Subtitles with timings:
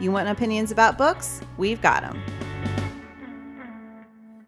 [0.00, 1.42] You want opinions about books?
[1.58, 2.22] We've got them.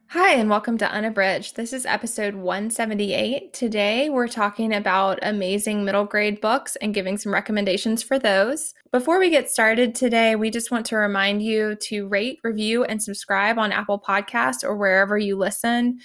[0.06, 1.56] Hi, and welcome to Unabridged.
[1.56, 3.52] This is episode 178.
[3.52, 8.72] Today, we're talking about amazing middle grade books and giving some recommendations for those.
[8.92, 13.02] Before we get started today, we just want to remind you to rate, review, and
[13.02, 15.98] subscribe on Apple Podcasts or wherever you listen.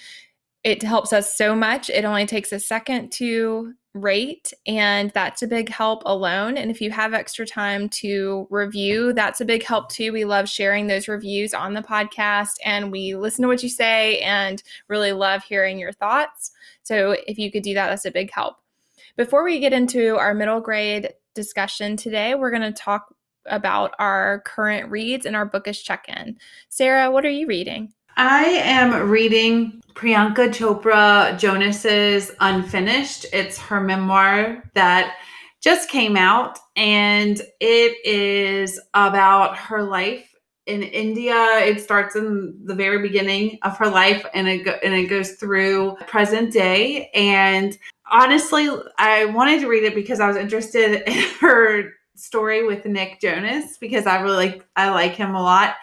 [0.62, 1.88] It helps us so much.
[1.88, 6.56] It only takes a second to rate, and that's a big help alone.
[6.56, 10.12] And if you have extra time to review, that's a big help too.
[10.12, 14.18] We love sharing those reviews on the podcast, and we listen to what you say
[14.20, 16.50] and really love hearing your thoughts.
[16.82, 18.56] So if you could do that, that's a big help.
[19.16, 23.14] Before we get into our middle grade discussion today, we're going to talk
[23.46, 26.36] about our current reads and our bookish check in.
[26.68, 27.92] Sarah, what are you reading?
[28.18, 33.26] I am reading Priyanka Chopra Jonas's Unfinished.
[33.32, 35.18] It's her memoir that
[35.60, 40.34] just came out, and it is about her life
[40.66, 41.36] in India.
[41.60, 45.34] It starts in the very beginning of her life, and it go- and it goes
[45.34, 47.10] through present day.
[47.14, 47.78] And
[48.10, 53.20] honestly, I wanted to read it because I was interested in her story with Nick
[53.20, 55.76] Jonas because I really like I like him a lot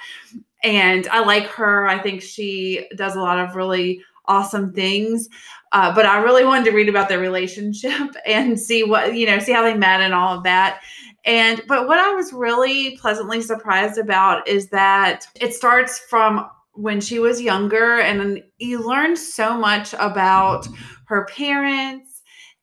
[0.65, 1.87] and I like her.
[1.87, 5.29] I think she does a lot of really awesome things.
[5.71, 9.37] Uh, but I really wanted to read about their relationship and see what, you know,
[9.37, 10.81] see how they met and all of that.
[11.23, 16.99] And, but what I was really pleasantly surprised about is that it starts from when
[16.99, 20.67] she was younger and you learn so much about
[21.05, 22.04] her parents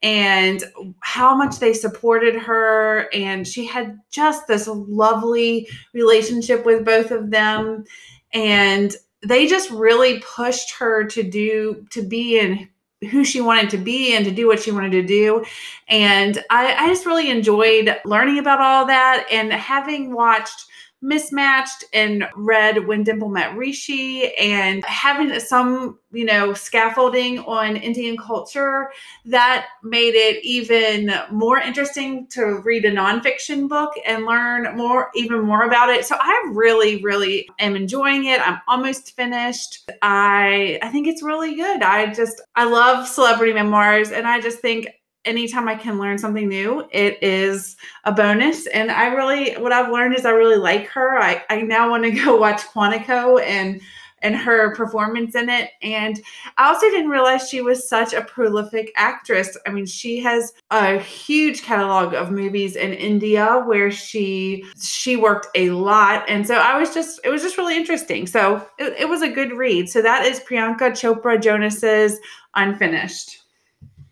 [0.03, 0.65] and
[1.01, 3.09] how much they supported her.
[3.13, 7.85] And she had just this lovely relationship with both of them.
[8.33, 12.69] And they just really pushed her to do, to be in
[13.11, 15.45] who she wanted to be and to do what she wanted to do.
[15.89, 20.67] And I, I just really enjoyed learning about all that and having watched
[21.03, 28.17] mismatched and read when dimple met rishi and having some you know scaffolding on indian
[28.17, 28.91] culture
[29.25, 35.41] that made it even more interesting to read a nonfiction book and learn more even
[35.43, 36.05] more about it.
[36.05, 38.47] So i really really am enjoying it.
[38.47, 39.91] I'm almost finished.
[40.03, 41.83] I i think it's really good.
[41.83, 44.89] I just i love celebrity memoirs and i just think
[45.25, 48.67] anytime I can learn something new, it is a bonus.
[48.69, 51.19] And I really, what I've learned is I really like her.
[51.19, 53.81] I, I now want to go watch Quantico and
[54.23, 55.71] and her performance in it.
[55.83, 56.21] And
[56.57, 59.57] I also didn't realize she was such a prolific actress.
[59.67, 65.49] I mean, she has a huge catalog of movies in India where she she worked
[65.55, 66.25] a lot.
[66.29, 68.27] And so I was just it was just really interesting.
[68.27, 69.89] So it, it was a good read.
[69.89, 72.21] So that is Priyanka Chopra Jonas's
[72.55, 73.42] Unfinished.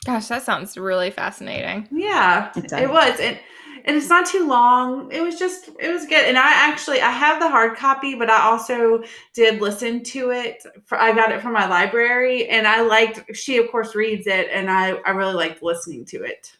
[0.06, 1.88] Gosh, that sounds really fascinating.
[1.90, 3.20] Yeah, it, it was.
[3.20, 3.38] And
[3.84, 5.10] and it's not too long.
[5.12, 6.24] It was just it was good.
[6.24, 9.02] And I actually I have the hard copy, but I also
[9.34, 10.62] did listen to it.
[10.84, 14.48] For, I got it from my library and I liked she of course reads it
[14.52, 16.52] and I I really liked listening to it.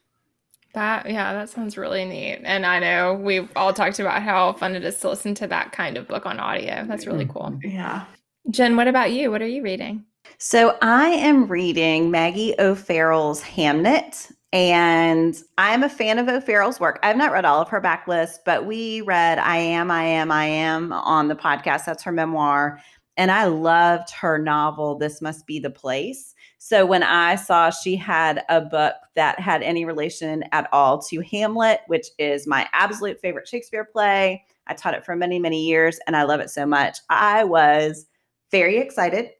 [0.74, 2.40] That yeah, that sounds really neat.
[2.44, 5.72] And I know we've all talked about how fun it is to listen to that
[5.72, 6.84] kind of book on audio.
[6.86, 7.32] That's really mm-hmm.
[7.32, 7.58] cool.
[7.62, 8.04] Yeah.
[8.50, 9.30] Jen, what about you?
[9.30, 10.04] What are you reading?
[10.42, 16.98] So I am reading Maggie O'Farrell's Hamnet, and I'm a fan of O'Farrell's work.
[17.02, 20.46] I've not read all of her backlist, but we read I Am, I Am, I
[20.46, 21.84] Am on the podcast.
[21.84, 22.80] That's her memoir.
[23.18, 26.34] And I loved her novel, This Must Be the Place.
[26.56, 31.20] So when I saw she had a book that had any relation at all to
[31.20, 35.98] Hamlet, which is my absolute favorite Shakespeare play, I taught it for many, many years
[36.06, 36.96] and I love it so much.
[37.10, 38.06] I was
[38.50, 39.32] very excited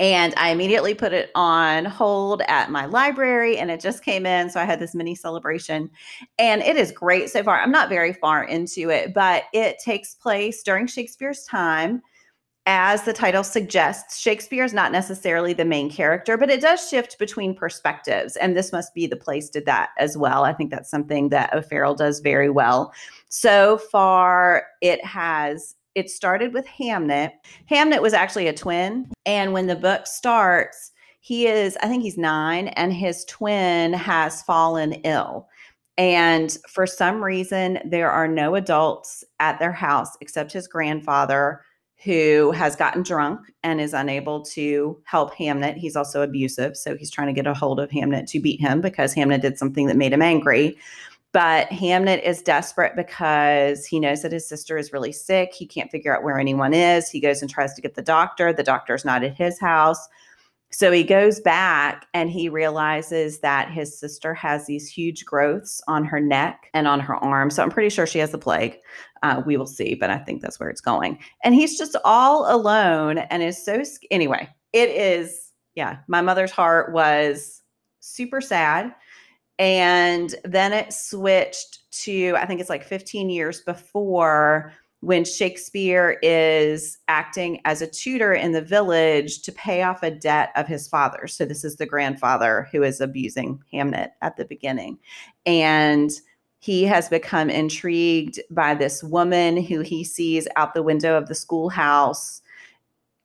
[0.00, 4.48] and I immediately put it on hold at my library and it just came in.
[4.48, 5.90] So I had this mini celebration
[6.38, 7.60] and it is great so far.
[7.60, 12.02] I'm not very far into it, but it takes place during Shakespeare's time.
[12.70, 17.18] As the title suggests, Shakespeare is not necessarily the main character, but it does shift
[17.18, 18.36] between perspectives.
[18.36, 20.44] And this must be the place did that as well.
[20.44, 22.92] I think that's something that O'Farrell does very well.
[23.30, 27.32] So far, it has it started with Hamnet.
[27.68, 29.10] Hamnet was actually a twin.
[29.26, 34.42] And when the book starts, he is, I think he's nine, and his twin has
[34.42, 35.48] fallen ill.
[35.96, 41.62] And for some reason, there are no adults at their house except his grandfather,
[42.04, 45.76] who has gotten drunk and is unable to help Hamnet.
[45.76, 48.80] He's also abusive, so he's trying to get a hold of Hamnet to beat him
[48.80, 50.78] because Hamnet did something that made him angry.
[51.32, 55.52] But Hamnet is desperate because he knows that his sister is really sick.
[55.52, 57.10] He can't figure out where anyone is.
[57.10, 58.52] He goes and tries to get the doctor.
[58.52, 60.08] The doctor's not at his house.
[60.70, 66.04] So he goes back and he realizes that his sister has these huge growths on
[66.04, 67.50] her neck and on her arm.
[67.50, 68.76] So I'm pretty sure she has the plague.
[69.22, 71.18] Uh, we will see, but I think that's where it's going.
[71.42, 73.82] And he's just all alone and is so.
[74.10, 77.62] Anyway, it is, yeah, my mother's heart was
[78.00, 78.94] super sad.
[79.58, 86.98] And then it switched to, I think it's like 15 years before when Shakespeare is
[87.06, 91.26] acting as a tutor in the village to pay off a debt of his father.
[91.26, 94.98] So, this is the grandfather who is abusing Hamnet at the beginning.
[95.46, 96.10] And
[96.60, 101.34] he has become intrigued by this woman who he sees out the window of the
[101.34, 102.42] schoolhouse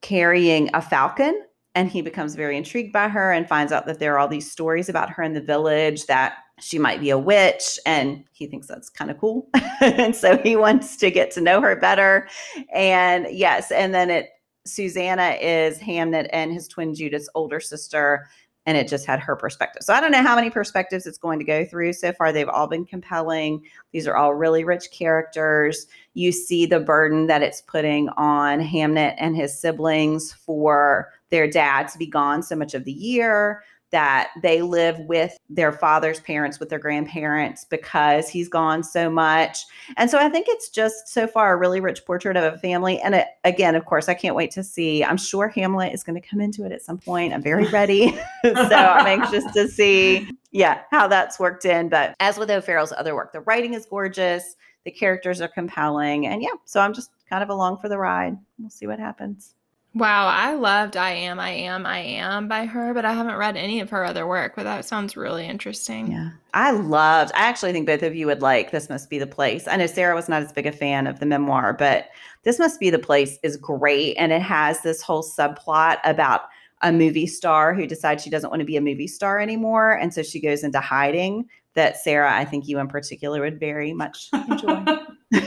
[0.01, 1.43] carrying a falcon.
[1.75, 4.51] And he becomes very intrigued by her and finds out that there are all these
[4.51, 8.67] stories about her in the village that she might be a witch and he thinks
[8.67, 9.49] that's kind of cool.
[9.81, 12.27] And so he wants to get to know her better.
[12.73, 14.29] And yes and then it
[14.65, 18.29] susanna is hamnet and his twin judith's older sister
[18.65, 19.83] and it just had her perspective.
[19.83, 21.93] So i don't know how many perspectives it's going to go through.
[21.93, 23.61] So far they've all been compelling.
[23.91, 25.87] These are all really rich characters.
[26.13, 31.87] You see the burden that it's putting on hamnet and his siblings for their dad
[31.87, 36.59] to be gone so much of the year that they live with their father's parents,
[36.59, 39.65] with their grandparents because he's gone so much.
[39.97, 42.99] And so I think it's just so far a really rich portrait of a family.
[43.01, 45.03] And it, again, of course, I can't wait to see.
[45.03, 47.33] I'm sure Hamlet is going to come into it at some point.
[47.33, 48.11] I'm very ready.
[48.43, 51.89] so I'm anxious to see, yeah, how that's worked in.
[51.89, 56.27] But as with O'Farrell's other work, the writing is gorgeous, the characters are compelling.
[56.27, 58.37] And yeah, so I'm just kind of along for the ride.
[58.59, 59.55] We'll see what happens.
[59.95, 63.55] Wow, I loved I Am, I Am, I Am by her, but I haven't read
[63.55, 66.11] any of her other work, but that sounds really interesting.
[66.11, 66.31] Yeah.
[66.55, 69.67] I loved, I actually think both of you would like This Must Be the Place.
[69.67, 72.09] I know Sarah was not as big a fan of the memoir, but
[72.41, 74.15] This Must Be the Place is great.
[74.15, 76.41] And it has this whole subplot about
[76.81, 79.91] a movie star who decides she doesn't want to be a movie star anymore.
[79.91, 83.93] And so she goes into hiding that Sarah, I think you in particular would very
[83.93, 84.85] much enjoy.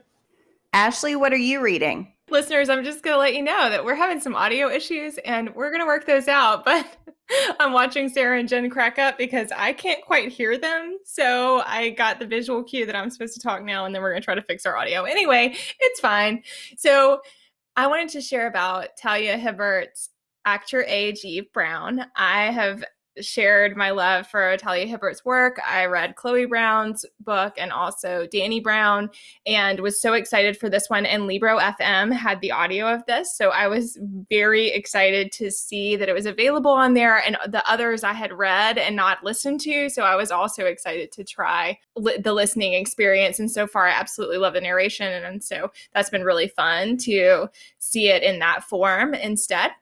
[0.74, 2.12] Ashley, what are you reading?
[2.32, 5.54] Listeners, I'm just going to let you know that we're having some audio issues and
[5.54, 6.66] we're going to work those out.
[7.34, 10.98] But I'm watching Sarah and Jen crack up because I can't quite hear them.
[11.04, 14.10] So I got the visual cue that I'm supposed to talk now, and then we're
[14.10, 15.04] going to try to fix our audio.
[15.04, 16.42] Anyway, it's fine.
[16.76, 17.20] So
[17.76, 20.10] I wanted to share about Talia Hibbert's
[20.44, 22.04] Act Your Age Eve Brown.
[22.16, 22.84] I have
[23.20, 25.60] shared my love for Talia Hibbert's work.
[25.66, 29.10] I read Chloe Brown's book and also Dani Brown
[29.46, 31.04] and was so excited for this one.
[31.04, 33.36] And Libro FM had the audio of this.
[33.36, 33.98] So I was
[34.30, 38.32] very excited to see that it was available on there and the others I had
[38.32, 39.88] read and not listened to.
[39.90, 43.38] So I was also excited to try li- the listening experience.
[43.38, 45.12] And so far, I absolutely love the narration.
[45.12, 47.48] And, and so that's been really fun to
[47.78, 49.72] see it in that form instead.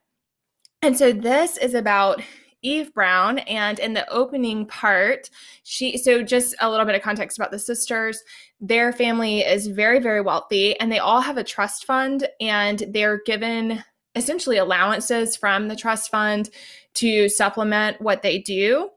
[0.82, 2.22] And so this is about
[2.62, 3.38] Eve Brown.
[3.40, 5.30] And in the opening part,
[5.62, 8.22] she, so just a little bit of context about the sisters.
[8.60, 13.20] Their family is very, very wealthy and they all have a trust fund and they're
[13.24, 13.82] given
[14.14, 16.50] essentially allowances from the trust fund
[16.94, 18.90] to supplement what they do.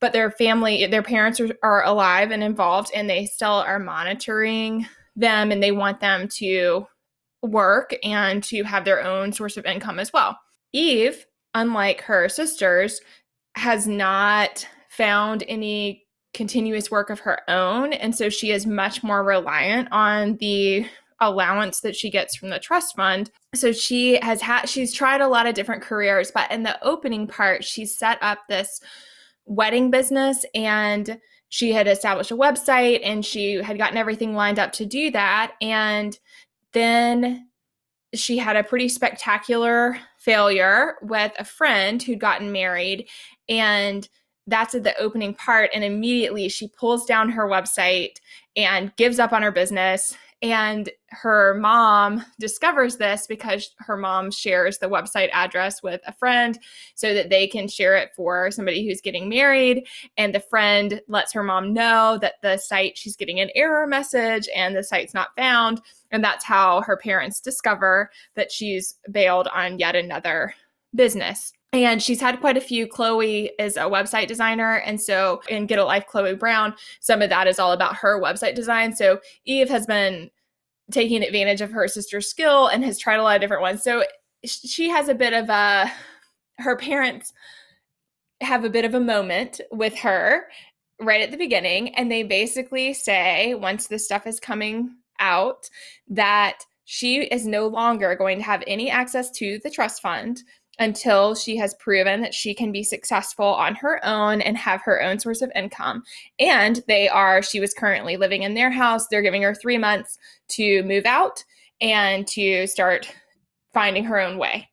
[0.00, 4.86] But their family, their parents are, are alive and involved and they still are monitoring
[5.14, 6.86] them and they want them to
[7.42, 10.38] work and to have their own source of income as well.
[10.72, 13.00] Eve unlike her sisters,
[13.54, 16.04] has not found any
[16.34, 17.92] continuous work of her own.
[17.92, 20.86] And so she is much more reliant on the
[21.20, 23.30] allowance that she gets from the trust fund.
[23.54, 27.26] So she has had, she's tried a lot of different careers, but in the opening
[27.26, 28.80] part, she set up this
[29.44, 34.72] wedding business and she had established a website and she had gotten everything lined up
[34.72, 35.52] to do that.
[35.60, 36.18] And
[36.72, 37.48] then
[38.14, 43.08] she had a pretty spectacular failure with a friend who'd gotten married
[43.48, 44.08] and
[44.46, 48.16] that's at the opening part and immediately she pulls down her website
[48.56, 54.78] and gives up on her business and her mom discovers this because her mom shares
[54.78, 56.58] the website address with a friend
[56.96, 59.86] so that they can share it for somebody who's getting married.
[60.16, 64.48] And the friend lets her mom know that the site, she's getting an error message
[64.54, 65.80] and the site's not found.
[66.10, 70.54] And that's how her parents discover that she's bailed on yet another
[70.92, 71.52] business.
[71.72, 72.86] And she's had quite a few.
[72.86, 74.76] Chloe is a website designer.
[74.76, 78.20] And so in Get a Life, Chloe Brown, some of that is all about her
[78.20, 78.94] website design.
[78.94, 80.30] So Eve has been
[80.90, 83.82] taking advantage of her sister's skill and has tried a lot of different ones.
[83.82, 84.04] So
[84.44, 85.90] she has a bit of a,
[86.58, 87.32] her parents
[88.42, 90.48] have a bit of a moment with her
[91.00, 91.94] right at the beginning.
[91.94, 95.70] And they basically say, once this stuff is coming out,
[96.08, 100.42] that she is no longer going to have any access to the trust fund
[100.78, 105.02] until she has proven that she can be successful on her own and have her
[105.02, 106.02] own source of income.
[106.38, 109.06] And they are, she was currently living in their house.
[109.08, 110.18] They're giving her three months
[110.50, 111.44] to move out
[111.80, 113.14] and to start
[113.74, 114.68] finding her own way.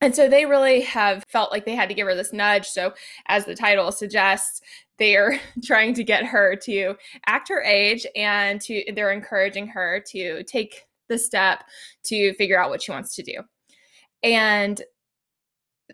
[0.00, 2.66] And so they really have felt like they had to give her this nudge.
[2.66, 2.92] So,
[3.26, 4.60] as the title suggests,
[4.98, 6.94] they are trying to get her to
[7.26, 11.64] act her age and to they're encouraging her to take the step
[12.04, 13.40] to figure out what she wants to do.
[14.22, 14.82] And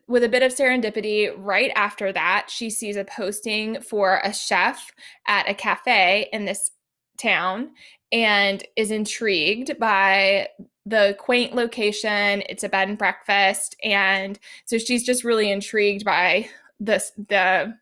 [0.06, 4.92] with a bit of serendipity, right after that, she sees a posting for a chef
[5.26, 6.70] at a cafe in this
[7.18, 7.70] town
[8.12, 10.49] and is intrigued by
[10.87, 12.42] the quaint location.
[12.49, 13.76] It's a bed and breakfast.
[13.85, 17.75] And so she's just really intrigued by this the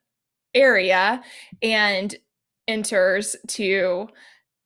[0.55, 1.23] area
[1.63, 2.15] and
[2.67, 4.09] enters to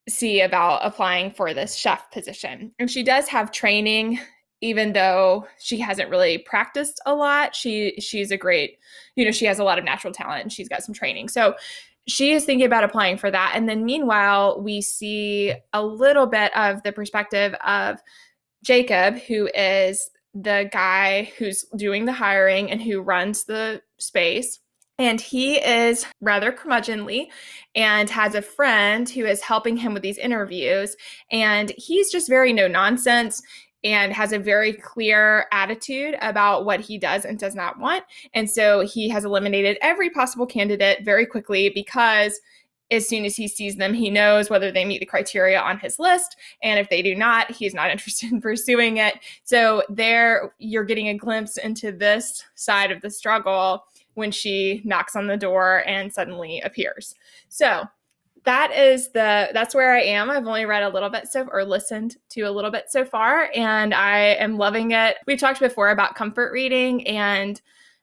[0.09, 2.73] see about applying for this chef position.
[2.79, 4.19] And she does have training
[4.63, 7.53] even though she hasn't really practiced a lot.
[7.53, 8.79] She she's a great,
[9.15, 11.27] you know, she has a lot of natural talent and she's got some training.
[11.27, 11.55] So
[12.07, 13.51] she is thinking about applying for that.
[13.55, 17.99] And then meanwhile, we see a little bit of the perspective of
[18.63, 24.59] Jacob, who is the guy who's doing the hiring and who runs the space.
[24.97, 27.27] And he is rather curmudgeonly
[27.75, 30.95] and has a friend who is helping him with these interviews.
[31.31, 33.41] And he's just very no nonsense
[33.83, 38.03] and has a very clear attitude about what he does and does not want.
[38.33, 42.39] And so he has eliminated every possible candidate very quickly because
[42.91, 45.99] as soon as he sees them, he knows whether they meet the criteria on his
[45.99, 46.35] list.
[46.61, 49.15] And if they do not, he's not interested in pursuing it.
[49.43, 55.15] So there you're getting a glimpse into this side of the struggle when she knocks
[55.15, 57.15] on the door and suddenly appears.
[57.49, 57.83] So
[58.45, 60.29] that is the that's where I am.
[60.29, 63.49] I've only read a little bit so or listened to a little bit so far
[63.55, 65.17] and I am loving it.
[65.27, 67.61] We talked before about comfort reading and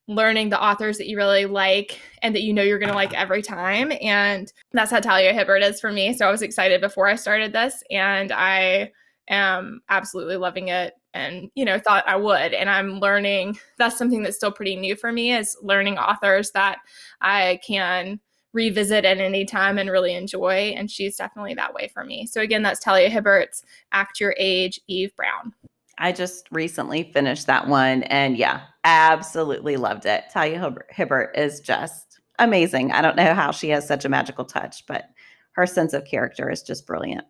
[0.09, 3.15] learning the authors that you really like and that you know you're going to like
[3.15, 6.15] every time and that's how Talia Hibbert is for me.
[6.15, 8.93] So I was excited before I started this and I
[9.29, 14.23] am absolutely loving it and you know thought I would and I'm learning that's something
[14.23, 16.79] that's still pretty new for me is learning authors that
[17.21, 18.21] I can
[18.53, 20.75] revisit at any time and really enjoy.
[20.77, 22.27] And she's definitely that way for me.
[22.27, 25.53] So again, that's Talia Hibbert's Act Your Age, Eve Brown.
[25.99, 30.25] I just recently finished that one and yeah, absolutely loved it.
[30.33, 32.91] Talia Hibbert is just amazing.
[32.93, 35.11] I don't know how she has such a magical touch, but
[35.53, 37.25] her sense of character is just brilliant.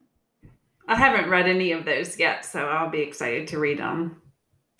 [0.86, 4.22] I haven't read any of those yet, so I'll be excited to read them.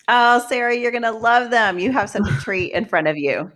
[0.07, 1.79] Oh, Sarah, you're going to love them.
[1.79, 3.51] You have such a treat in front of you.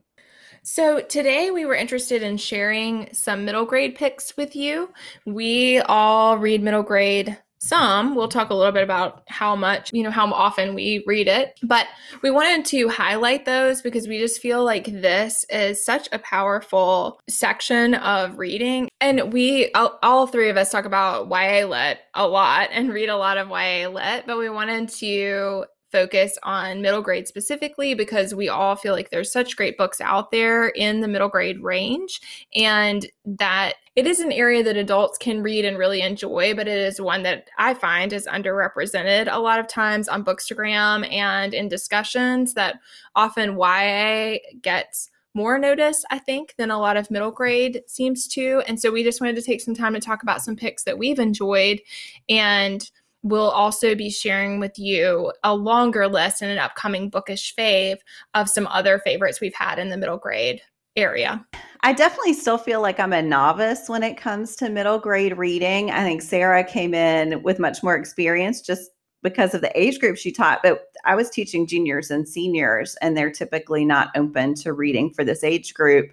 [0.68, 4.92] So, today we were interested in sharing some middle grade picks with you.
[5.24, 8.16] We all read middle grade some.
[8.16, 11.60] We'll talk a little bit about how much, you know, how often we read it.
[11.62, 11.86] But
[12.24, 17.20] we wanted to highlight those because we just feel like this is such a powerful
[17.30, 18.90] section of reading.
[19.02, 23.10] And we, all, all three of us, talk about YA Lit a lot and read
[23.10, 28.34] a lot of YA Lit, but we wanted to focus on middle grade specifically because
[28.34, 32.22] we all feel like there's such great books out there in the middle grade range
[32.56, 36.78] and that it is an area that adults can read and really enjoy, but it
[36.78, 41.70] is one that I find is underrepresented a lot of times on Bookstagram and in
[41.70, 42.80] discussions that
[43.16, 48.64] often YA gets more notice, I think, than a lot of middle grade seems to.
[48.68, 50.98] And so we just wanted to take some time to talk about some picks that
[50.98, 51.82] we've enjoyed
[52.30, 52.90] and
[53.26, 57.98] we'll also be sharing with you a longer list in an upcoming bookish fave
[58.36, 60.62] of some other favorites we've had in the middle grade
[60.96, 61.44] area.
[61.82, 65.90] I definitely still feel like I'm a novice when it comes to middle grade reading.
[65.90, 68.92] I think Sarah came in with much more experience just
[69.24, 73.18] because of the age group she taught, but I was teaching juniors and seniors, and
[73.18, 76.12] they're typically not open to reading for this age group.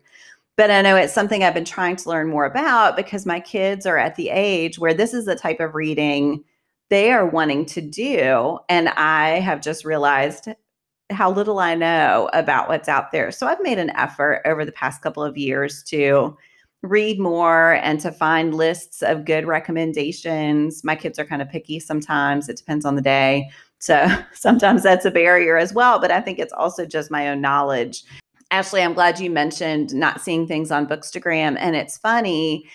[0.56, 3.84] But I know it's something I've been trying to learn more about because my kids
[3.84, 6.42] are at the age where this is the type of reading
[6.92, 8.58] they are wanting to do.
[8.68, 10.48] And I have just realized
[11.10, 13.30] how little I know about what's out there.
[13.30, 16.36] So I've made an effort over the past couple of years to
[16.82, 20.84] read more and to find lists of good recommendations.
[20.84, 23.48] My kids are kind of picky sometimes, it depends on the day.
[23.78, 25.98] So sometimes that's a barrier as well.
[25.98, 28.04] But I think it's also just my own knowledge.
[28.50, 31.56] Ashley, I'm glad you mentioned not seeing things on Bookstagram.
[31.58, 32.68] And it's funny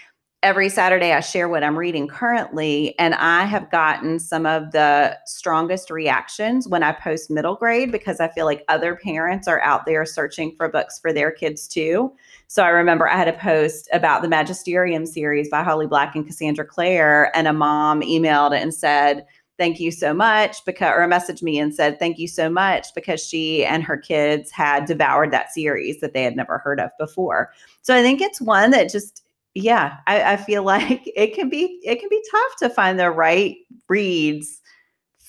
[0.44, 5.18] every Saturday I share what I'm reading currently, and I have gotten some of the
[5.26, 9.86] strongest reactions when I post middle grade because I feel like other parents are out
[9.86, 12.14] there searching for books for their kids too.
[12.48, 16.26] So I remember I had a post about the Magisterium series by Holly Black and
[16.26, 19.26] Cassandra Clare, and a mom emailed and said,
[19.58, 23.26] thank you so much because or messaged me and said thank you so much because
[23.26, 27.52] she and her kids had devoured that series that they had never heard of before
[27.82, 29.24] so i think it's one that just
[29.58, 33.12] yeah I, I feel like it can be it can be tough to find the
[33.12, 33.56] right
[33.90, 34.62] reads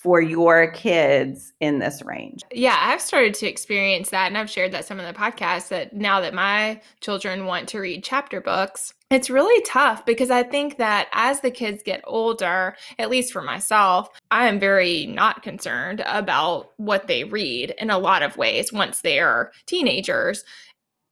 [0.03, 2.43] for your kids in this range.
[2.53, 5.93] Yeah, I've started to experience that and I've shared that some of the podcasts that
[5.93, 10.77] now that my children want to read chapter books, it's really tough because I think
[10.79, 16.03] that as the kids get older, at least for myself, I am very not concerned
[16.07, 20.45] about what they read in a lot of ways once they are teenagers.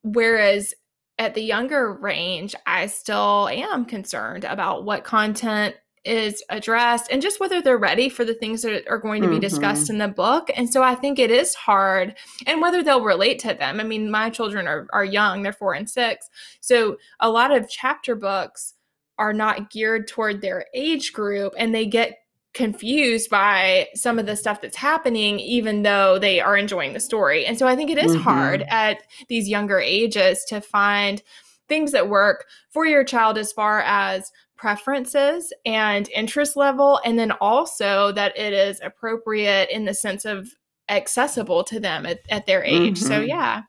[0.04, 0.74] Whereas
[1.18, 7.40] at the younger range, I still am concerned about what content is addressed and just
[7.40, 9.40] whether they're ready for the things that are going to be mm-hmm.
[9.40, 10.50] discussed in the book.
[10.54, 12.14] And so I think it is hard
[12.46, 13.80] and whether they'll relate to them.
[13.80, 16.28] I mean, my children are, are young, they're four and six.
[16.60, 18.74] So a lot of chapter books
[19.18, 22.18] are not geared toward their age group and they get
[22.56, 27.44] confused by some of the stuff that's happening even though they are enjoying the story.
[27.44, 28.22] And so i think it is mm-hmm.
[28.22, 31.22] hard at these younger ages to find
[31.68, 37.30] things that work for your child as far as preferences and interest level and then
[37.42, 40.48] also that it is appropriate in the sense of
[40.88, 42.98] accessible to them at, at their age.
[42.98, 43.06] Mm-hmm.
[43.06, 43.62] so yeah.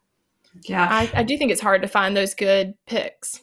[0.64, 0.88] Yeah.
[0.90, 3.42] I, I, do think it's hard to find those good picks.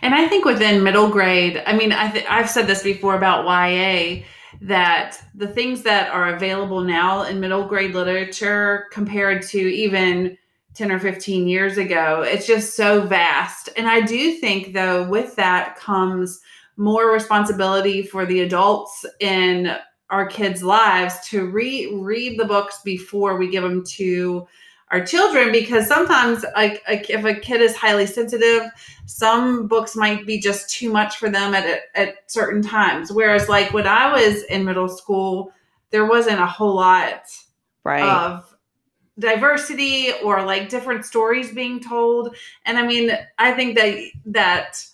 [0.00, 3.44] And i think within middle grade i mean I th- i've said this before about
[3.44, 4.22] ya
[4.62, 10.38] that the things that are available now in middle grade literature compared to even
[10.74, 13.68] 10 or 15 years ago it's just so vast.
[13.76, 16.40] And i do think though with that comes
[16.76, 19.76] more responsibility for the adults in
[20.10, 24.46] our kids' lives to re- read the books before we give them to
[24.92, 28.62] our children because sometimes like, like if a kid is highly sensitive
[29.06, 33.72] some books might be just too much for them at, at certain times whereas like
[33.72, 35.50] when i was in middle school
[35.90, 37.24] there wasn't a whole lot
[37.84, 38.02] right.
[38.02, 38.54] of
[39.18, 44.84] diversity or like different stories being told and i mean i think that that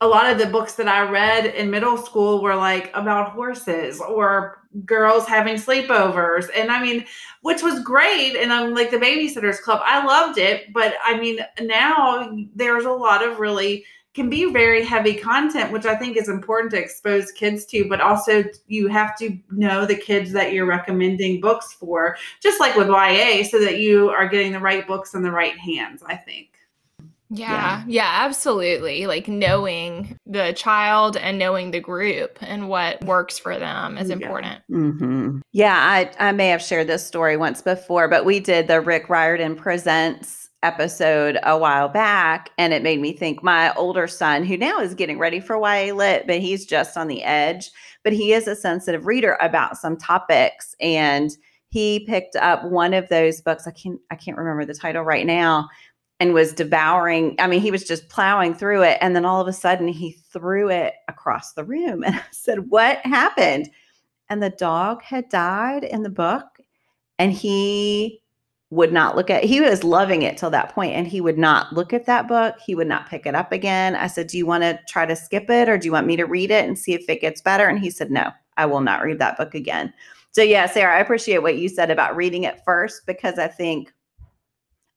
[0.00, 4.00] a lot of the books that I read in middle school were like about horses
[4.00, 6.48] or girls having sleepovers.
[6.54, 7.04] And I mean,
[7.42, 8.36] which was great.
[8.36, 9.80] And I'm like the Babysitters Club.
[9.84, 10.72] I loved it.
[10.72, 13.84] But I mean, now there's a lot of really
[14.14, 18.00] can be very heavy content, which I think is important to expose kids to, but
[18.00, 22.88] also you have to know the kids that you're recommending books for, just like with
[22.88, 26.55] YA, so that you are getting the right books in the right hands, I think.
[27.30, 29.06] Yeah, yeah, yeah, absolutely.
[29.06, 34.62] Like knowing the child and knowing the group and what works for them is important.
[34.68, 35.38] Yeah, mm-hmm.
[35.52, 39.08] yeah I, I may have shared this story once before, but we did the Rick
[39.08, 44.56] Riordan Presents episode a while back, and it made me think my older son, who
[44.56, 47.70] now is getting ready for YA Lit, but he's just on the edge,
[48.04, 50.74] but he is a sensitive reader about some topics.
[50.80, 51.30] And
[51.70, 53.66] he picked up one of those books.
[53.66, 55.68] I can't I can't remember the title right now
[56.18, 57.36] and was devouring.
[57.38, 58.98] I mean, he was just plowing through it.
[59.00, 62.02] And then all of a sudden, he threw it across the room.
[62.06, 63.70] And I said, What happened?
[64.28, 66.44] And the dog had died in the book.
[67.18, 68.22] And he
[68.70, 71.72] would not look at he was loving it till that point and he would not
[71.72, 74.44] look at that book he would not pick it up again i said do you
[74.44, 76.76] want to try to skip it or do you want me to read it and
[76.76, 79.54] see if it gets better and he said no i will not read that book
[79.54, 79.92] again
[80.32, 83.92] so yeah sarah i appreciate what you said about reading it first because i think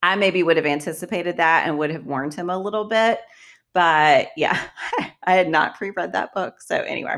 [0.02, 3.20] I maybe would have anticipated that and would have warned him a little bit.
[3.74, 4.60] But yeah,
[5.24, 6.62] I had not pre read that book.
[6.62, 7.16] So anyway,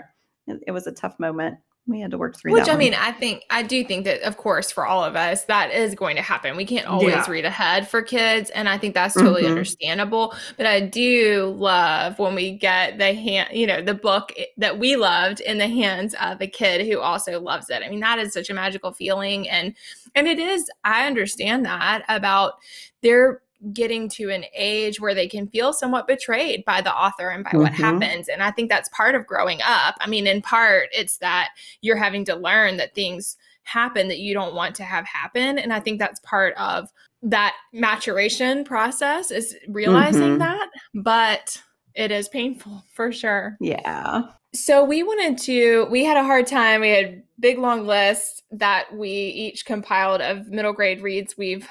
[0.47, 1.57] it, it was a tough moment
[1.91, 2.79] we had to work through which i one.
[2.79, 5.93] mean i think i do think that of course for all of us that is
[5.93, 7.29] going to happen we can't always yeah.
[7.29, 9.51] read ahead for kids and i think that's totally mm-hmm.
[9.51, 14.79] understandable but i do love when we get the hand you know the book that
[14.79, 18.19] we loved in the hands of a kid who also loves it i mean that
[18.19, 19.75] is such a magical feeling and
[20.15, 22.53] and it is i understand that about
[23.01, 23.41] their
[23.73, 27.51] getting to an age where they can feel somewhat betrayed by the author and by
[27.51, 27.61] mm-hmm.
[27.61, 28.27] what happens.
[28.27, 29.95] And I think that's part of growing up.
[29.99, 31.49] I mean, in part, it's that
[31.81, 35.59] you're having to learn that things happen that you don't want to have happen.
[35.59, 36.91] And I think that's part of
[37.23, 40.39] that maturation process is realizing mm-hmm.
[40.39, 40.69] that.
[40.93, 41.61] But
[41.93, 43.57] it is painful for sure.
[43.59, 44.23] Yeah.
[44.53, 46.81] So we wanted to, we had a hard time.
[46.81, 51.67] We had big long list that we each compiled of middle grade reads we've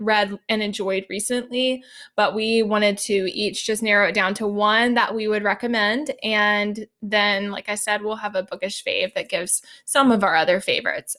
[0.00, 1.84] read and enjoyed recently,
[2.16, 6.12] but we wanted to each just narrow it down to one that we would recommend.
[6.22, 10.34] And then, like I said, we'll have a bookish fave that gives some of our
[10.34, 11.16] other favorites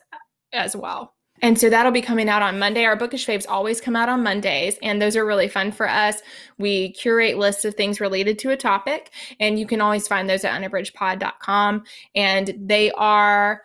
[0.52, 1.14] as well.
[1.44, 2.86] And so that'll be coming out on Monday.
[2.86, 6.22] Our bookish faves always come out on Mondays, and those are really fun for us.
[6.60, 10.44] We curate lists of things related to a topic, and you can always find those
[10.44, 11.84] at unabridgedpod.com.
[12.16, 13.64] And they are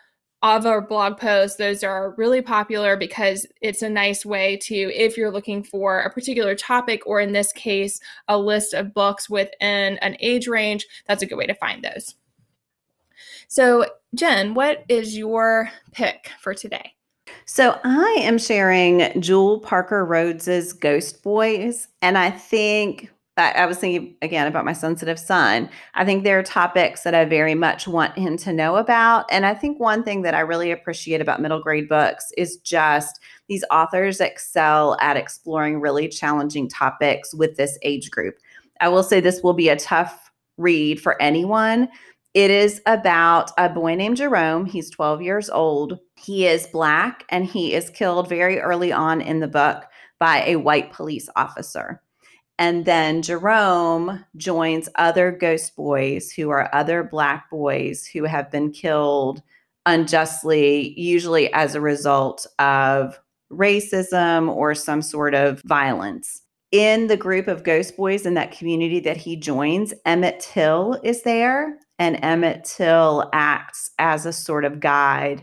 [0.55, 5.17] of our blog posts, those are really popular because it's a nice way to, if
[5.17, 9.99] you're looking for a particular topic, or in this case, a list of books within
[9.99, 12.15] an age range, that's a good way to find those.
[13.49, 16.93] So, Jen, what is your pick for today?
[17.45, 21.89] So I am sharing Jewell Parker Rhodes's Ghost Boys.
[22.03, 25.69] And I think I, was thinking again about my sensitive son.
[25.95, 29.27] I think there are topics that I very much want him to know about.
[29.31, 33.21] And I think one thing that I really appreciate about middle grade books is just
[33.49, 38.37] these authors excel at exploring really challenging topics with this age group.
[38.81, 41.89] I will say this will be a tough read for anyone.
[42.33, 44.65] It is about a boy named Jerome.
[44.65, 45.99] He's 12 years old.
[46.17, 49.85] He is black and he is killed very early on in the book
[50.19, 52.03] by a white police officer.
[52.59, 58.71] And then Jerome joins other ghost boys who are other black boys who have been
[58.73, 59.43] killed
[59.85, 63.21] unjustly, usually as a result of
[63.53, 66.43] racism or some sort of violence.
[66.73, 71.23] In the group of ghost boys in that community that he joins, Emmett Till is
[71.23, 75.43] there, and Emmett Till acts as a sort of guide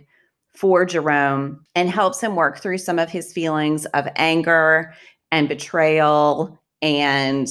[0.53, 4.93] for Jerome and helps him work through some of his feelings of anger
[5.31, 7.47] and betrayal and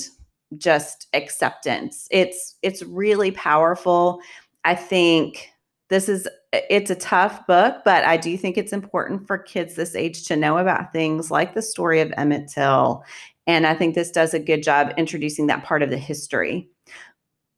[0.58, 2.06] just acceptance.
[2.10, 4.20] It's it's really powerful.
[4.64, 5.50] I think
[5.88, 9.96] this is it's a tough book, but I do think it's important for kids this
[9.96, 13.02] age to know about things like the story of Emmett Till.
[13.46, 16.68] And I think this does a good job introducing that part of the history.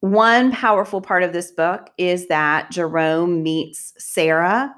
[0.01, 4.73] One powerful part of this book is that Jerome meets Sarah,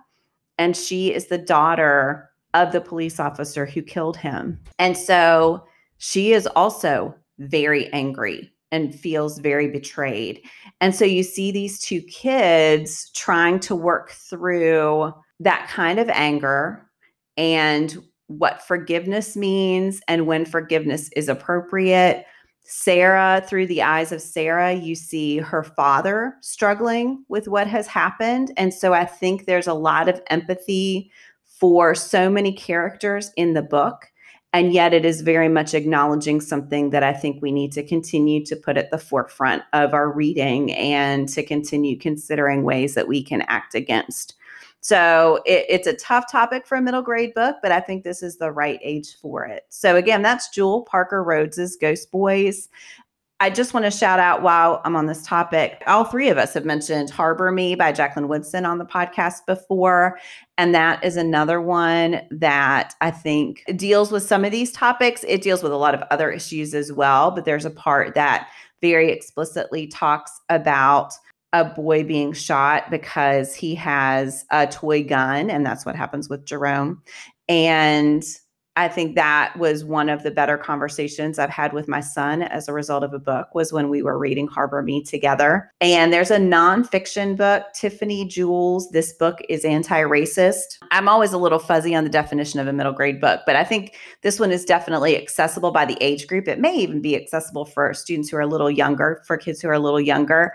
[0.57, 4.59] and she is the daughter of the police officer who killed him.
[4.79, 5.67] And so
[5.99, 10.43] she is also very angry and feels very betrayed.
[10.81, 16.87] And so you see these two kids trying to work through that kind of anger
[17.37, 22.25] and what forgiveness means and when forgiveness is appropriate.
[22.65, 28.53] Sarah, through the eyes of Sarah, you see her father struggling with what has happened.
[28.57, 31.13] And so I think there's a lot of empathy
[31.45, 34.07] for so many characters in the book
[34.57, 38.42] and yet it is very much acknowledging something that I think we need to continue
[38.47, 43.23] to put at the forefront of our reading and to continue considering ways that we
[43.23, 44.35] can act against.
[44.81, 48.23] So it, it's a tough topic for a middle grade book, but I think this
[48.23, 49.64] is the right age for it.
[49.69, 52.71] So again, that's Jewell Parker Rhodes's Ghost Boys.
[53.38, 56.55] I just want to shout out while I'm on this topic, all three of us
[56.55, 60.18] have mentioned Harbor Me by Jacqueline Woodson on the podcast before.
[60.57, 65.22] And that is another one that I think deals with some of these topics.
[65.29, 68.49] It deals with a lot of other issues as well, but there's a part that
[68.81, 71.12] very explicitly talks about
[71.53, 75.51] a boy being shot because he has a toy gun.
[75.51, 77.03] And that's what happens with Jerome.
[77.49, 78.25] And
[78.77, 82.69] I think that was one of the better conversations I've had with my son as
[82.69, 85.73] a result of a book was when we were reading Harbor Me together.
[85.81, 88.91] And there's a nonfiction book, Tiffany Jewell's.
[88.91, 90.79] This book is anti-racist.
[90.91, 93.65] I'm always a little fuzzy on the definition of a middle grade book, but I
[93.65, 96.47] think this one is definitely accessible by the age group.
[96.47, 99.69] It may even be accessible for students who are a little younger, for kids who
[99.69, 100.53] are a little younger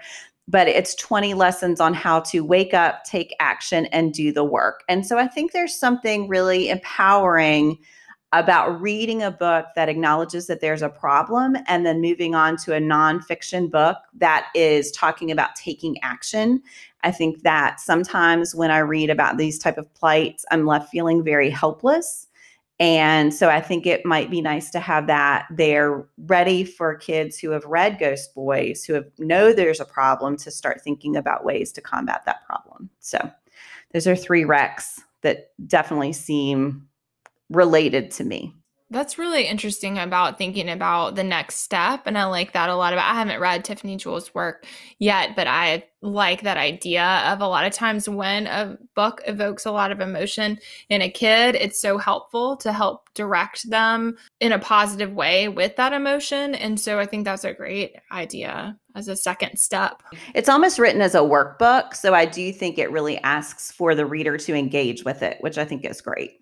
[0.47, 4.84] but it's 20 lessons on how to wake up, take action, and do the work.
[4.89, 7.77] And so I think there's something really empowering
[8.33, 12.73] about reading a book that acknowledges that there's a problem and then moving on to
[12.73, 16.61] a nonfiction book that is talking about taking action.
[17.03, 21.23] I think that sometimes when I read about these type of plights, I'm left feeling
[21.23, 22.27] very helpless.
[22.79, 27.37] And so I think it might be nice to have that there ready for kids
[27.37, 31.45] who have read Ghost Boys, who have know there's a problem to start thinking about
[31.45, 32.89] ways to combat that problem.
[32.99, 33.29] So
[33.93, 36.87] those are three recs that definitely seem
[37.51, 38.55] related to me.
[38.91, 42.01] That's really interesting about thinking about the next step.
[42.05, 44.65] And I like that a lot about I haven't read Tiffany Jewell's work
[44.99, 49.65] yet, but I like that idea of a lot of times when a book evokes
[49.65, 50.59] a lot of emotion
[50.89, 55.77] in a kid, it's so helpful to help direct them in a positive way with
[55.77, 56.53] that emotion.
[56.53, 60.03] And so I think that's a great idea as a second step.
[60.35, 61.95] It's almost written as a workbook.
[61.95, 65.57] So I do think it really asks for the reader to engage with it, which
[65.57, 66.40] I think is great.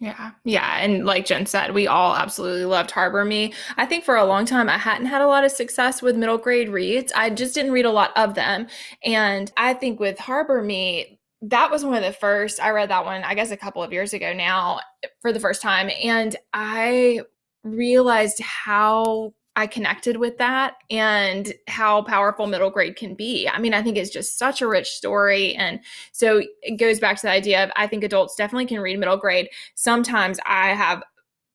[0.00, 0.30] Yeah.
[0.44, 0.78] Yeah.
[0.78, 3.52] And like Jen said, we all absolutely loved Harbor Me.
[3.76, 6.38] I think for a long time, I hadn't had a lot of success with middle
[6.38, 7.12] grade reads.
[7.12, 8.68] I just didn't read a lot of them.
[9.04, 12.60] And I think with Harbor Me, that was one of the first.
[12.60, 14.80] I read that one, I guess, a couple of years ago now
[15.20, 15.90] for the first time.
[16.02, 17.22] And I
[17.64, 23.48] realized how I connected with that and how powerful middle grade can be.
[23.48, 25.56] I mean, I think it's just such a rich story.
[25.56, 25.80] And
[26.12, 29.16] so it goes back to the idea of I think adults definitely can read middle
[29.16, 29.48] grade.
[29.74, 31.02] Sometimes I have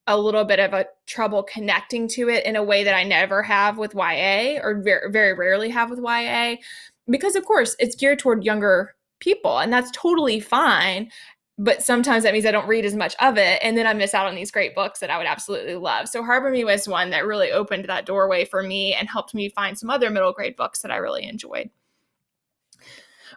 [0.06, 3.42] a little bit of a trouble connecting to it in a way that I never
[3.42, 6.56] have with YA or very, very rarely have with YA
[7.08, 11.10] because of course it's geared toward younger people and that's totally fine
[11.56, 13.60] but sometimes that means I don't read as much of it.
[13.62, 16.08] And then I miss out on these great books that I would absolutely love.
[16.08, 19.48] So Harbor Me was one that really opened that doorway for me and helped me
[19.48, 21.70] find some other middle grade books that I really enjoyed.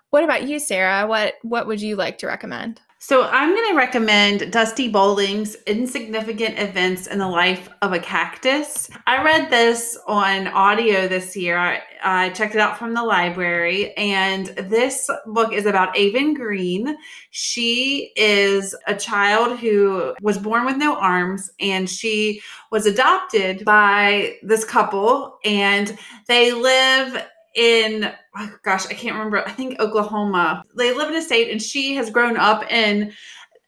[0.10, 1.06] What about you, Sarah?
[1.06, 2.82] What what would you like to recommend?
[2.99, 8.89] So I'm going to recommend Dusti Bowling's Insignificant Events in the Life of a Cactus.
[9.05, 11.60] I read this on audio this year.
[11.60, 16.97] I, I checked it out from the library, and this book is about Aven Green.
[17.29, 24.38] She is a child who was born with no arms, and she was adopted by
[24.41, 25.95] this couple, and
[26.27, 29.47] they live in oh gosh, I can't remember.
[29.47, 30.63] I think Oklahoma.
[30.76, 33.13] They live in a state, and she has grown up in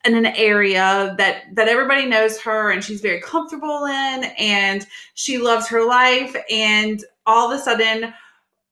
[0.05, 5.38] in an area that that everybody knows her, and she's very comfortable in, and she
[5.38, 6.36] loves her life.
[6.49, 8.13] And all of a sudden,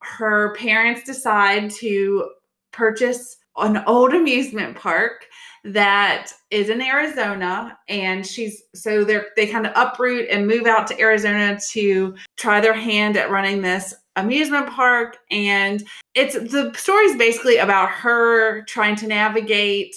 [0.01, 2.31] her parents decide to
[2.71, 5.25] purchase an old amusement park
[5.63, 10.87] that is in Arizona and she's so they're they kind of uproot and move out
[10.87, 15.83] to Arizona to try their hand at running this amusement park and
[16.15, 19.95] it's the story's basically about her trying to navigate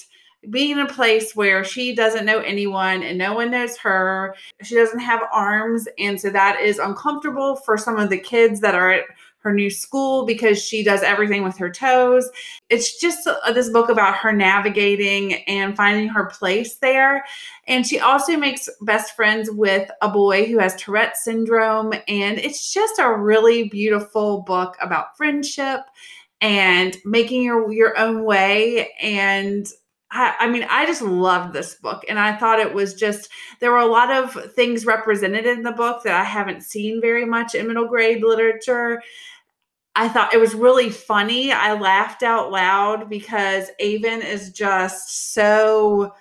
[0.49, 4.35] being in a place where she doesn't know anyone and no one knows her.
[4.63, 8.75] She doesn't have arms and so that is uncomfortable for some of the kids that
[8.75, 9.05] are at
[9.43, 12.29] her new school because she does everything with her toes.
[12.69, 17.25] It's just a, this book about her navigating and finding her place there.
[17.67, 21.93] And she also makes best friends with a boy who has Tourette syndrome.
[22.07, 25.81] And it's just a really beautiful book about friendship
[26.41, 29.67] and making your, your own way and
[30.13, 33.29] I, I, mean, I just loved this book, and I thought it was just
[33.61, 37.25] there were a lot of things represented in the book that I haven't seen very
[37.25, 39.03] much in middle grade literature.
[39.97, 41.53] I thought it was really funny.
[41.53, 46.15] I laughed out loud because Aven is just so,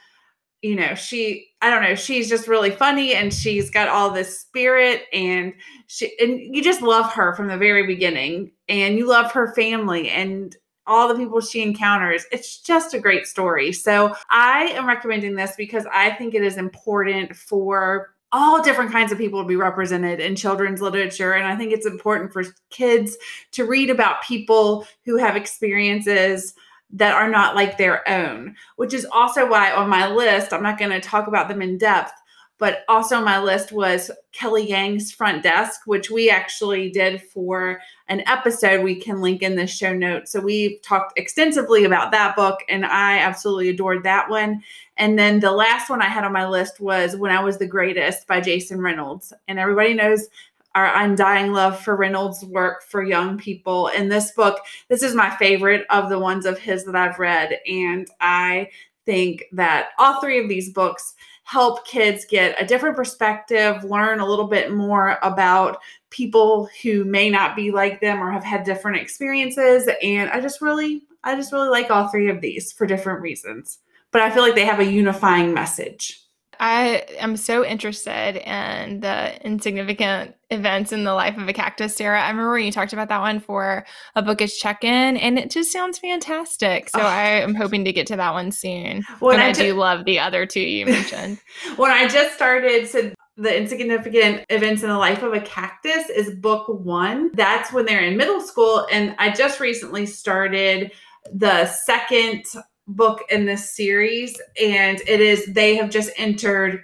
[0.61, 4.39] you know, she I don't know, she's just really funny and she's got all this
[4.39, 5.53] spirit and
[5.87, 10.09] she and you just love her from the very beginning and you love her family
[10.09, 10.55] and
[10.87, 12.25] all the people she encounters.
[12.31, 13.71] It's just a great story.
[13.71, 19.11] So I am recommending this because I think it is important for all different kinds
[19.11, 21.33] of people to be represented in children's literature.
[21.33, 23.17] And I think it's important for kids
[23.53, 26.53] to read about people who have experiences
[26.91, 30.79] that are not like their own, which is also why on my list, I'm not
[30.79, 32.13] going to talk about them in depth,
[32.59, 38.21] but also my list was Kelly Yang's Front Desk, which we actually did for an
[38.27, 40.31] episode we can link in the show notes.
[40.31, 44.61] So we talked extensively about that book, and I absolutely adored that one.
[44.97, 47.65] And then the last one I had on my list was When I Was the
[47.65, 49.31] Greatest by Jason Reynolds.
[49.47, 50.27] And everybody knows
[50.75, 53.87] our undying love for Reynolds' work for young people.
[53.87, 57.57] And this book, this is my favorite of the ones of his that I've read.
[57.65, 58.69] And I
[59.05, 61.15] think that all three of these books
[61.49, 65.79] help kids get a different perspective, learn a little bit more about
[66.11, 69.89] people who may not be like them or have had different experiences.
[70.03, 73.79] And I just really, I just really like all three of these for different reasons.
[74.11, 76.21] But I feel like they have a unifying message.
[76.59, 82.21] I am so interested in the insignificant events in the life of a cactus, Sarah.
[82.21, 85.71] I remember when you talked about that one for a bookish check-in, and it just
[85.71, 86.89] sounds fantastic.
[86.89, 87.05] So oh.
[87.05, 89.03] I am hoping to get to that one soon.
[89.19, 91.39] When but I, I do love the other two you mentioned.
[91.77, 96.35] when I just started to the insignificant events in the life of a cactus is
[96.35, 97.31] book one.
[97.35, 100.91] That's when they're in middle school, and I just recently started
[101.33, 102.43] the second
[102.89, 106.83] book in this series, and it is they have just entered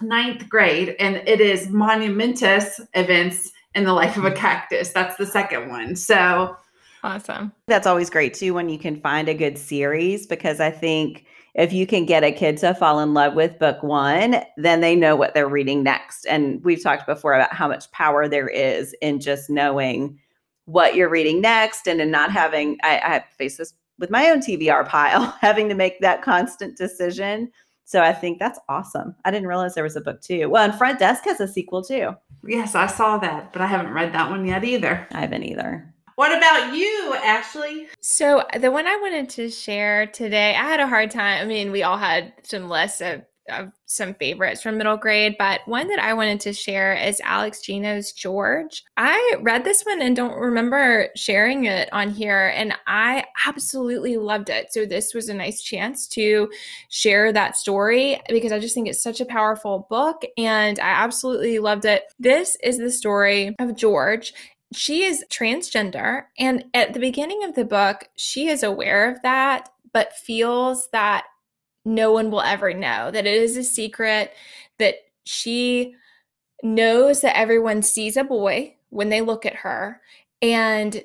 [0.00, 4.90] ninth grade, and it is monumentous events in the life of a cactus.
[4.90, 5.96] That's the second one.
[5.96, 6.56] So
[7.02, 7.52] awesome.
[7.66, 11.72] That's always great too when you can find a good series because I think if
[11.72, 15.14] you can get a kid to fall in love with book one, then they know
[15.14, 16.24] what they're reading next.
[16.26, 20.18] And we've talked before about how much power there is in just knowing
[20.64, 24.40] what you're reading next and in not having I, I face this with my own
[24.40, 27.50] TBR pile, having to make that constant decision
[27.84, 29.14] So I think that's awesome.
[29.24, 30.48] I didn't realize there was a book too.
[30.48, 32.12] Well, and Front Desk has a sequel too.
[32.46, 35.06] Yes, I saw that, but I haven't read that one yet either.
[35.12, 35.94] I haven't either.
[36.16, 37.88] What about you, Ashley?
[38.00, 41.42] So, the one I wanted to share today, I had a hard time.
[41.42, 45.60] I mean, we all had some less of of some favorites from middle grade, but
[45.66, 48.82] one that I wanted to share is Alex Gino's George.
[48.96, 54.50] I read this one and don't remember sharing it on here, and I absolutely loved
[54.50, 54.72] it.
[54.72, 56.50] So, this was a nice chance to
[56.88, 61.58] share that story because I just think it's such a powerful book and I absolutely
[61.58, 62.04] loved it.
[62.18, 64.32] This is the story of George
[64.76, 66.24] she is transgender.
[66.38, 71.24] And at the beginning of the book, she is aware of that, but feels that
[71.84, 74.32] no one will ever know, that it is a secret,
[74.78, 75.94] that she
[76.62, 80.00] knows that everyone sees a boy when they look at her
[80.40, 81.04] and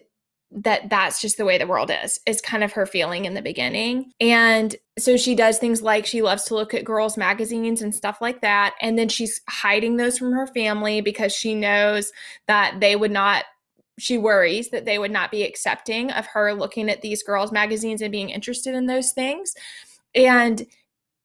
[0.52, 3.42] that that's just the way the world is is kind of her feeling in the
[3.42, 4.12] beginning.
[4.20, 8.20] And so she does things like she loves to look at girls magazines and stuff
[8.20, 12.12] like that and then she's hiding those from her family because she knows
[12.48, 13.46] that they would not
[14.00, 18.02] she worries that they would not be accepting of her looking at these girls magazines
[18.02, 19.54] and being interested in those things
[20.15, 20.65] and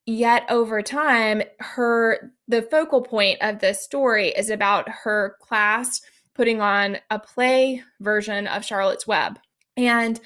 [0.06, 6.02] yet over time her the focal point of this story is about her class
[6.34, 9.38] putting on a play version of Charlotte's Web
[9.76, 10.20] and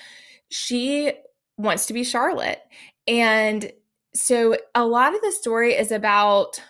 [0.50, 1.12] she
[1.56, 2.60] wants to be Charlotte
[3.06, 3.72] and
[4.14, 6.60] so a lot of the story is about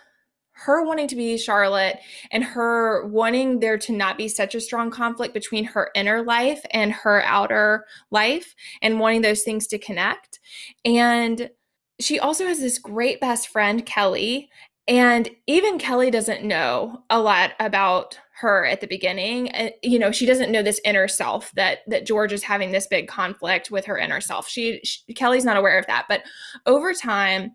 [0.64, 1.98] her wanting to be Charlotte
[2.32, 6.60] and her wanting there to not be such a strong conflict between her inner life
[6.72, 10.40] and her outer life and wanting those things to connect.
[10.84, 11.50] And
[12.00, 14.50] she also has this great best friend, Kelly.
[14.86, 19.50] And even Kelly doesn't know a lot about her at the beginning.
[19.52, 22.86] Uh, you know, she doesn't know this inner self that that George is having this
[22.86, 24.48] big conflict with her inner self.
[24.48, 26.06] She, she Kelly's not aware of that.
[26.08, 26.22] But
[26.64, 27.52] over time,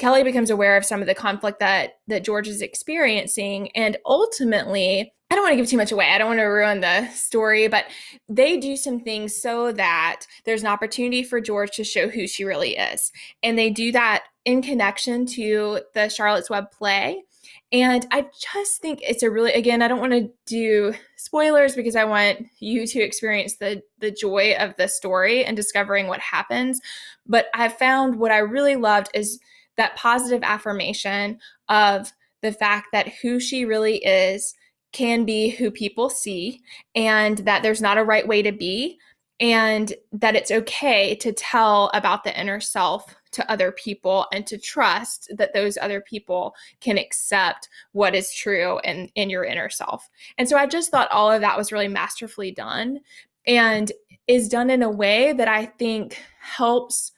[0.00, 5.12] Kelly becomes aware of some of the conflict that that George is experiencing and ultimately
[5.30, 6.06] I don't want to give too much away.
[6.06, 7.84] I don't want to ruin the story, but
[8.28, 12.44] they do some things so that there's an opportunity for George to show who she
[12.44, 13.12] really is.
[13.40, 17.22] And they do that in connection to the Charlotte's Web play.
[17.70, 21.94] And I just think it's a really again, I don't want to do spoilers because
[21.94, 26.80] I want you to experience the the joy of the story and discovering what happens.
[27.26, 29.38] But I found what I really loved is
[29.80, 31.38] that positive affirmation
[31.68, 32.12] of
[32.42, 34.54] the fact that who she really is
[34.92, 36.60] can be who people see
[36.94, 38.98] and that there's not a right way to be
[39.40, 44.58] and that it's okay to tell about the inner self to other people and to
[44.58, 50.10] trust that those other people can accept what is true in, in your inner self.
[50.36, 53.00] And so I just thought all of that was really masterfully done
[53.46, 53.90] and
[54.26, 57.12] is done in a way that I think helps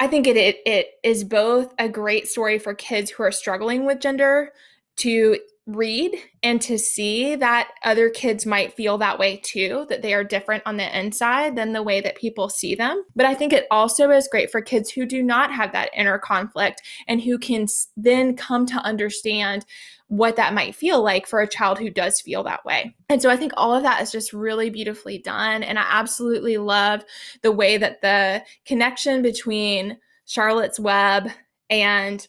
[0.00, 3.84] I think it, it it is both a great story for kids who are struggling
[3.84, 4.52] with gender
[4.96, 10.14] to read and to see that other kids might feel that way too, that they
[10.14, 13.04] are different on the inside than the way that people see them.
[13.14, 16.18] But I think it also is great for kids who do not have that inner
[16.18, 19.64] conflict and who can then come to understand
[20.08, 22.96] what that might feel like for a child who does feel that way.
[23.08, 25.62] And so I think all of that is just really beautifully done.
[25.62, 27.04] And I absolutely love
[27.42, 31.28] the way that the connection between Charlotte's Web
[31.68, 32.26] and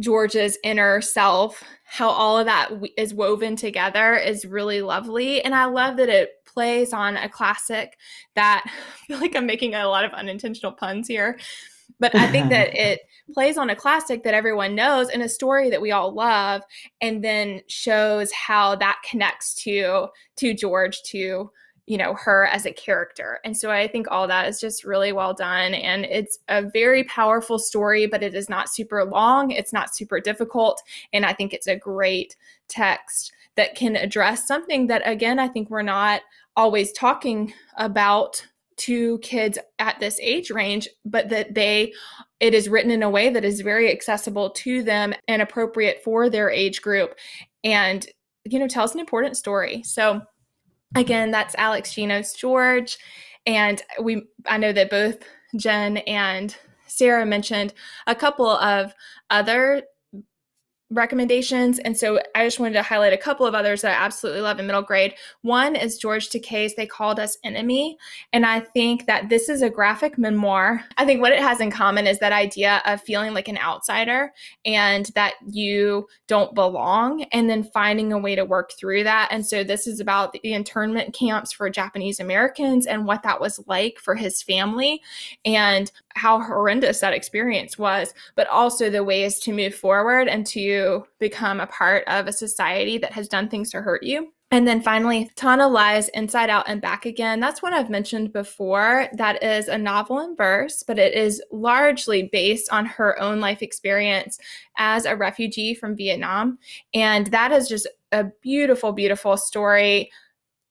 [0.00, 5.42] George's inner self, how all of that is woven together is really lovely.
[5.42, 7.96] And I love that it plays on a classic
[8.34, 8.70] that I
[9.06, 11.38] feel like I'm making a lot of unintentional puns here.
[11.98, 13.00] But I think that it
[13.34, 16.62] plays on a classic that everyone knows and a story that we all love
[17.00, 21.50] and then shows how that connects to to George to
[21.90, 25.10] you know her as a character and so i think all that is just really
[25.10, 29.72] well done and it's a very powerful story but it is not super long it's
[29.72, 30.80] not super difficult
[31.12, 32.36] and i think it's a great
[32.68, 36.20] text that can address something that again i think we're not
[36.56, 41.92] always talking about to kids at this age range, but that they
[42.38, 46.30] it is written in a way that is very accessible to them and appropriate for
[46.30, 47.14] their age group
[47.62, 48.06] and
[48.46, 49.82] you know tells an important story.
[49.82, 50.22] So
[50.94, 52.98] again, that's Alex Gino's George
[53.46, 55.18] and we I know that both
[55.56, 56.54] Jen and
[56.86, 57.72] Sarah mentioned
[58.06, 58.94] a couple of
[59.30, 59.82] other
[60.90, 61.78] recommendations.
[61.78, 64.58] And so I just wanted to highlight a couple of others that I absolutely love
[64.58, 65.14] in middle grade.
[65.42, 67.96] One is George Takei's They Called Us Enemy.
[68.32, 70.84] And I think that this is a graphic memoir.
[70.96, 74.32] I think what it has in common is that idea of feeling like an outsider
[74.64, 79.28] and that you don't belong, and then finding a way to work through that.
[79.30, 83.60] And so this is about the internment camps for Japanese Americans and what that was
[83.66, 85.02] like for his family
[85.44, 90.79] and how horrendous that experience was, but also the ways to move forward and to
[91.18, 94.32] become a part of a society that has done things to hurt you.
[94.52, 97.38] And then finally, Thanhha Lai's Inside Out and Back Again.
[97.38, 99.08] That's one I've mentioned before.
[99.12, 103.62] That is a novel in verse, but it is largely based on her own life
[103.62, 104.38] experience
[104.76, 106.58] as a refugee from Vietnam.
[106.92, 110.10] And that is just a beautiful, beautiful story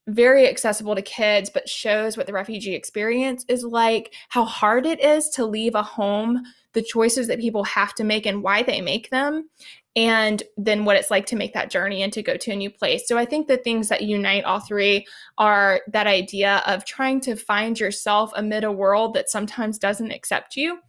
[0.09, 4.99] very accessible to kids, but shows what the refugee experience is like, how hard it
[4.99, 6.41] is to leave a home,
[6.73, 9.49] the choices that people have to make and why they make them,
[9.99, 12.69] and then what it's like to make that journey and to go to a new
[12.69, 13.05] place.
[13.05, 15.05] So I think the things that unite all three
[15.37, 20.55] are that idea of trying to find yourself amid a world that sometimes doesn't accept
[20.55, 20.79] you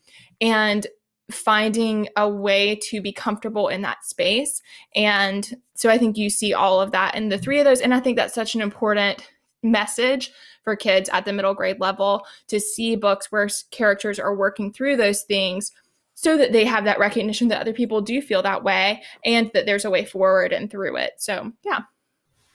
[0.41, 0.87] and
[1.29, 4.63] finding a way to be comfortable in that space.
[4.95, 7.81] And so I think you see all of that in the three of those.
[7.81, 9.29] And I think that's such an important
[9.65, 10.31] message
[10.63, 14.99] for kids at the middle grade level to see books where characters are working through
[14.99, 15.73] those things
[16.21, 19.65] so that they have that recognition that other people do feel that way and that
[19.65, 21.13] there's a way forward and through it.
[21.17, 21.81] So, yeah.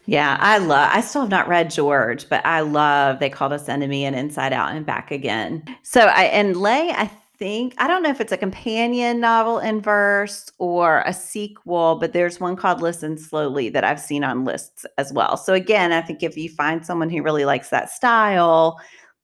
[0.05, 3.67] Yeah, I love I still have not read George, but I love they called us
[3.67, 5.63] enemy and inside out and back again.
[5.81, 7.09] So I and Lai, I
[7.39, 12.13] think I don't know if it's a companion novel in verse or a sequel, but
[12.13, 15.37] there's one called Listen Slowly that I've seen on lists as well.
[15.37, 18.79] So again, I think if you find someone who really likes that style,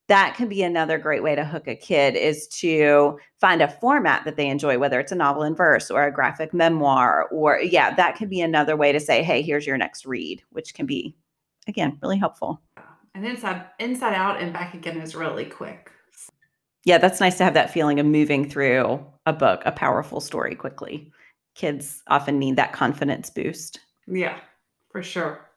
[0.08, 4.26] that can be another great way to hook a kid is to find a format
[4.26, 7.94] that they enjoy whether it's a novel in verse or a graphic memoir or yeah
[7.96, 11.16] that can be another way to say hey here's your next read which can be
[11.68, 12.62] again really helpful.
[13.14, 15.92] And inside inside out and back again is really quick.
[16.84, 20.56] Yeah that's nice to have that feeling of moving through a book a powerful story
[20.56, 21.12] quickly.
[21.56, 23.80] Kids often need that confidence boost.
[24.08, 24.40] Yeah
[24.92, 25.48] for sure.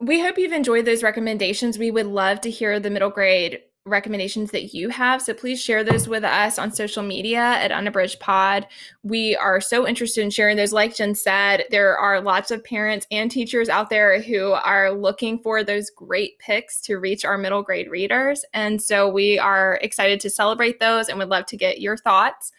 [0.00, 1.78] We hope you've enjoyed those recommendations.
[1.78, 5.20] We would love to hear the middle grade recommendations that you have.
[5.20, 8.66] So please share those with us on social media at Unabridged Pod.
[9.02, 10.72] We are so interested in sharing those.
[10.72, 15.38] Like Jen said, there are lots of parents and teachers out there who are looking
[15.38, 18.44] for those great picks to reach our middle grade readers.
[18.54, 22.52] And so we are excited to celebrate those and would love to get your thoughts.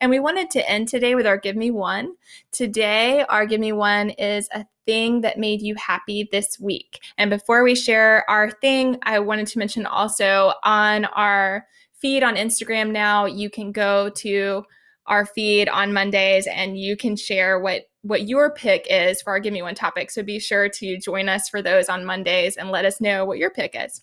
[0.00, 2.14] And we wanted to end today with our Give Me One.
[2.52, 7.00] Today, our Give Me One is a thing that made you happy this week.
[7.18, 11.66] And before we share our thing, I wanted to mention also on our
[11.98, 14.64] feed on Instagram now, you can go to
[15.06, 19.40] our feed on Mondays and you can share what what your pick is for our
[19.40, 20.12] give me one topic.
[20.12, 23.38] So be sure to join us for those on Mondays and let us know what
[23.38, 24.00] your pick is.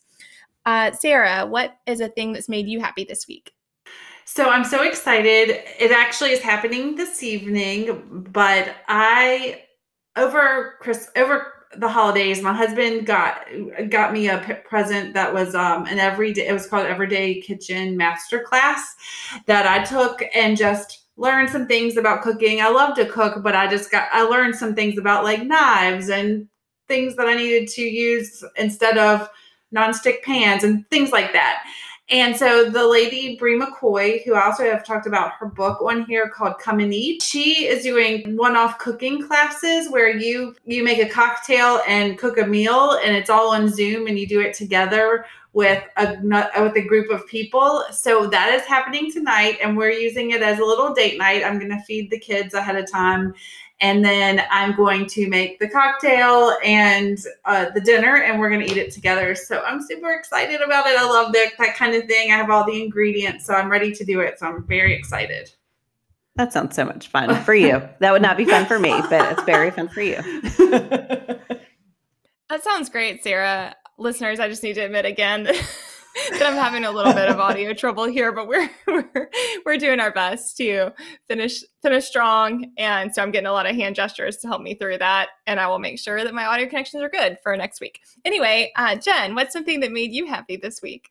[0.65, 3.53] Uh, Sarah, what is a thing that's made you happy this week?
[4.25, 5.49] So I'm so excited.
[5.79, 9.63] It actually is happening this evening, but I
[10.15, 13.45] over Chris over the holidays, my husband got
[13.89, 17.97] got me a p- present that was um an everyday it was called Everyday Kitchen
[17.97, 18.95] Master Class
[19.47, 22.61] that I took and just learned some things about cooking.
[22.61, 26.09] I love to cook, but I just got I learned some things about like knives
[26.09, 26.47] and
[26.87, 29.29] things that I needed to use instead of
[29.75, 31.63] nonstick pans and things like that.
[32.09, 36.03] And so the lady Bri McKoy, who I also have talked about her book on
[36.03, 40.99] here called Come and Eat, she is doing one-off cooking classes where you you make
[40.99, 44.53] a cocktail and cook a meal, and it's all on Zoom, and you do it
[44.53, 46.17] together with a
[46.61, 47.85] with a group of people.
[47.91, 51.43] So that is happening tonight, and we're using it as a little date night.
[51.43, 53.33] I'm going to feed the kids ahead of time
[53.83, 58.65] and then I'm going to make the cocktail and uh, the dinner, and we're going
[58.65, 59.35] to eat it together.
[59.35, 60.97] So I'm super excited about it.
[60.97, 62.31] I love that that kind of thing.
[62.31, 64.39] I have all the ingredients, so I'm ready to do it.
[64.39, 65.51] So I'm very excited.
[66.37, 67.87] That sounds so much fun for you.
[67.99, 70.15] that would not be fun for me, but it's very fun for you.
[72.49, 73.75] that sounds great, Sarah.
[73.97, 75.49] Listeners, I just need to admit again
[76.31, 79.29] that I'm having a little bit of audio trouble here, but we're, we're
[79.65, 80.91] we're doing our best to
[81.27, 82.71] finish finish strong.
[82.77, 85.29] And so I'm getting a lot of hand gestures to help me through that.
[85.47, 88.01] And I will make sure that my audio connections are good for next week.
[88.25, 91.09] Anyway, uh, Jen, what's something that made you happy this week?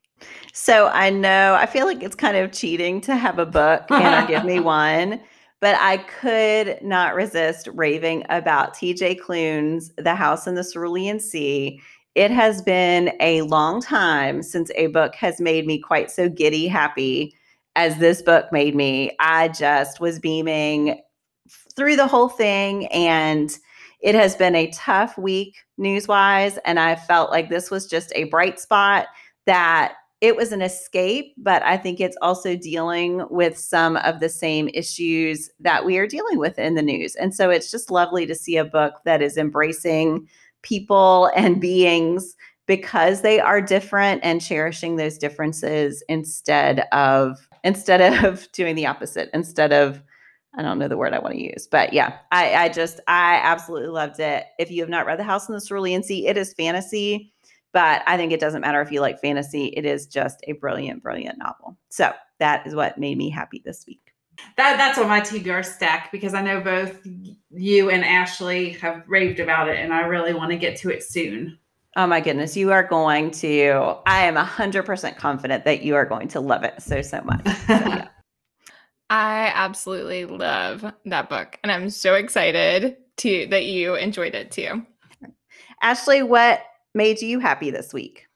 [0.53, 4.28] So I know I feel like it's kind of cheating to have a book and
[4.28, 5.20] give me one.
[5.61, 11.80] But I could not resist raving about TJ Klune's The House in the Cerulean Sea
[12.14, 16.68] it has been a long time since a book has made me quite so giddy
[16.68, 17.34] happy
[17.74, 19.16] as this book made me.
[19.18, 21.00] I just was beaming
[21.74, 23.56] through the whole thing and
[24.00, 26.58] it has been a tough week news wise.
[26.64, 29.06] And I felt like this was just a bright spot
[29.46, 34.28] that it was an escape, but I think it's also dealing with some of the
[34.28, 37.16] same issues that we are dealing with in the news.
[37.16, 40.28] And so it's just lovely to see a book that is embracing
[40.62, 42.34] people and beings
[42.66, 49.30] because they are different and cherishing those differences instead of instead of doing the opposite
[49.34, 50.02] instead of
[50.54, 53.40] I don't know the word I want to use, but yeah, I, I just I
[53.42, 54.44] absolutely loved it.
[54.58, 57.32] If you have not read The House in the Cerulean Sea, it is fantasy,
[57.72, 59.66] but I think it doesn't matter if you like fantasy.
[59.68, 61.78] It is just a brilliant, brilliant novel.
[61.88, 64.11] So that is what made me happy this week.
[64.57, 66.99] That that's on my TBR stack because I know both
[67.51, 71.03] you and Ashley have raved about it, and I really want to get to it
[71.03, 71.59] soon.
[71.97, 73.97] Oh my goodness, you are going to.
[74.07, 77.47] I am hundred percent confident that you are going to love it so so much.
[77.68, 78.09] Yeah.
[79.11, 84.86] I absolutely love that book, and I'm so excited to that you enjoyed it too.
[85.82, 86.62] Ashley, what
[86.95, 88.26] made you happy this week?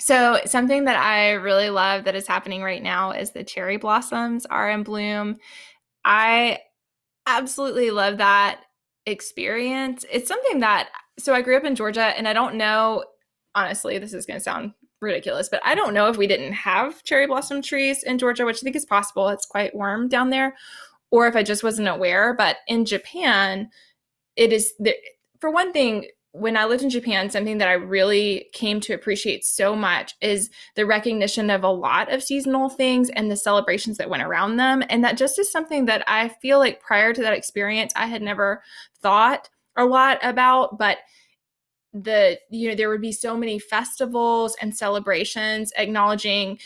[0.00, 4.46] So, something that I really love that is happening right now is the cherry blossoms
[4.46, 5.36] are in bloom.
[6.04, 6.60] I
[7.26, 8.62] absolutely love that
[9.06, 10.04] experience.
[10.10, 10.88] It's something that,
[11.18, 13.04] so I grew up in Georgia, and I don't know,
[13.54, 17.02] honestly, this is going to sound ridiculous, but I don't know if we didn't have
[17.04, 19.28] cherry blossom trees in Georgia, which I think is possible.
[19.28, 20.56] It's quite warm down there,
[21.10, 22.34] or if I just wasn't aware.
[22.34, 23.68] But in Japan,
[24.36, 24.94] it is the,
[25.40, 29.44] for one thing, when I lived in Japan, something that I really came to appreciate
[29.44, 34.10] so much is the recognition of a lot of seasonal things and the celebrations that
[34.10, 34.84] went around them.
[34.88, 38.22] And that just is something that I feel like prior to that experience, I had
[38.22, 38.62] never
[39.00, 40.78] thought a lot about.
[40.78, 40.98] But
[41.92, 46.56] the you know there would be so many festivals and celebrations acknowledging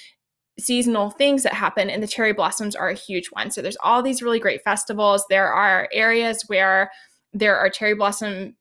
[0.59, 4.03] seasonal things that happen and the cherry blossoms are a huge one so there's all
[4.03, 6.91] these really great festivals there are areas where
[7.33, 8.55] there are cherry blossom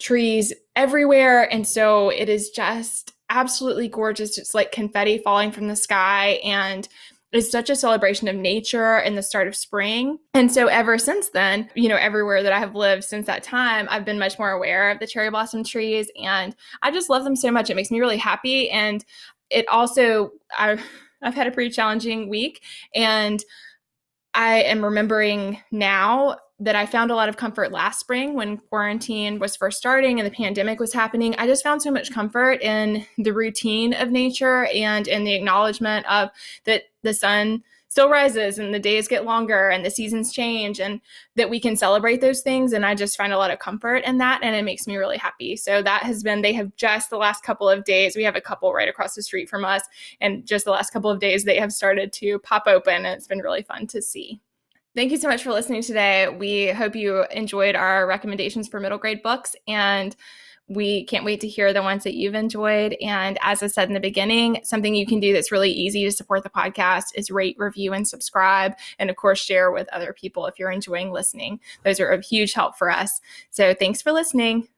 [0.00, 5.76] trees everywhere and so it is just absolutely gorgeous it's like confetti falling from the
[5.76, 6.88] sky and
[7.32, 10.18] it's such a celebration of nature and the start of spring.
[10.34, 13.86] And so ever since then, you know, everywhere that I have lived since that time,
[13.88, 17.36] I've been much more aware of the cherry blossom trees and I just love them
[17.36, 17.70] so much.
[17.70, 19.04] It makes me really happy and
[19.48, 20.78] it also I
[21.22, 22.62] I've had a pretty challenging week
[22.94, 23.42] and
[24.34, 29.38] I am remembering now that I found a lot of comfort last spring when quarantine
[29.38, 31.34] was first starting and the pandemic was happening.
[31.38, 36.06] I just found so much comfort in the routine of nature and in the acknowledgement
[36.06, 36.28] of
[36.64, 41.00] that the sun still rises and the days get longer and the seasons change and
[41.34, 44.18] that we can celebrate those things and I just find a lot of comfort in
[44.18, 45.56] that and it makes me really happy.
[45.56, 48.40] So that has been they have just the last couple of days we have a
[48.40, 49.82] couple right across the street from us
[50.20, 53.26] and just the last couple of days they have started to pop open and it's
[53.26, 54.40] been really fun to see.
[54.96, 56.28] Thank you so much for listening today.
[56.28, 60.16] We hope you enjoyed our recommendations for middle grade books and
[60.66, 62.96] we can't wait to hear the ones that you've enjoyed.
[63.00, 66.12] And as I said in the beginning, something you can do that's really easy to
[66.12, 68.74] support the podcast is rate, review, and subscribe.
[68.98, 71.60] And of course, share with other people if you're enjoying listening.
[71.84, 73.20] Those are a huge help for us.
[73.50, 74.68] So thanks for listening.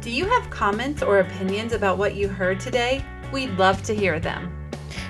[0.00, 3.04] Do you have comments or opinions about what you heard today?
[3.32, 4.59] We'd love to hear them.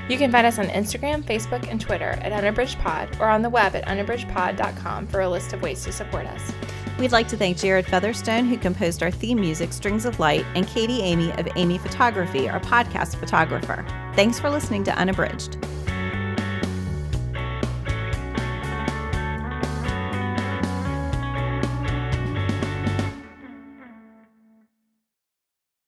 [0.09, 3.75] You can find us on Instagram, Facebook, and Twitter at UnabridgedPod or on the web
[3.75, 6.53] at unabridgedpod.com for a list of ways to support us.
[6.99, 10.67] We'd like to thank Jared Featherstone, who composed our theme music, Strings of Light, and
[10.67, 13.85] Katie Amy of Amy Photography, our podcast photographer.
[14.15, 15.57] Thanks for listening to Unabridged.